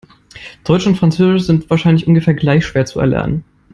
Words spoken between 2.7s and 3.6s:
zu erlernen.